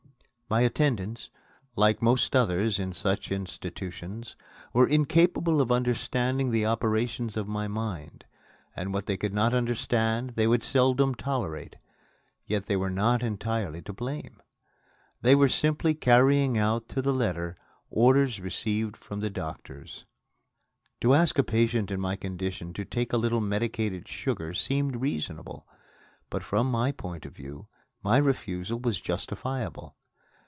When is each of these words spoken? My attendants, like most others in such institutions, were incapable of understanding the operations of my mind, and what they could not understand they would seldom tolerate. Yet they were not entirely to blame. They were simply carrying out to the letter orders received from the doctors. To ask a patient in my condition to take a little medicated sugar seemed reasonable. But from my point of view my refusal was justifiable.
My 0.53 0.59
attendants, 0.63 1.29
like 1.77 2.01
most 2.01 2.35
others 2.35 2.77
in 2.77 2.91
such 2.91 3.31
institutions, 3.31 4.35
were 4.73 4.85
incapable 4.85 5.61
of 5.61 5.71
understanding 5.71 6.51
the 6.51 6.65
operations 6.65 7.37
of 7.37 7.47
my 7.47 7.69
mind, 7.69 8.25
and 8.75 8.93
what 8.93 9.05
they 9.05 9.15
could 9.15 9.33
not 9.33 9.53
understand 9.53 10.31
they 10.31 10.47
would 10.47 10.61
seldom 10.61 11.15
tolerate. 11.15 11.77
Yet 12.45 12.65
they 12.65 12.75
were 12.75 12.89
not 12.89 13.23
entirely 13.23 13.81
to 13.83 13.93
blame. 13.93 14.41
They 15.21 15.35
were 15.35 15.47
simply 15.47 15.93
carrying 15.95 16.57
out 16.57 16.89
to 16.89 17.01
the 17.01 17.13
letter 17.13 17.55
orders 17.89 18.41
received 18.41 18.97
from 18.97 19.21
the 19.21 19.29
doctors. 19.29 20.03
To 20.99 21.13
ask 21.13 21.39
a 21.39 21.43
patient 21.43 21.91
in 21.91 22.01
my 22.01 22.17
condition 22.17 22.73
to 22.73 22.83
take 22.83 23.13
a 23.13 23.17
little 23.17 23.39
medicated 23.39 24.05
sugar 24.05 24.53
seemed 24.53 24.97
reasonable. 24.97 25.65
But 26.29 26.43
from 26.43 26.69
my 26.69 26.91
point 26.91 27.25
of 27.25 27.33
view 27.33 27.69
my 28.03 28.17
refusal 28.17 28.81
was 28.81 28.99
justifiable. 28.99 29.95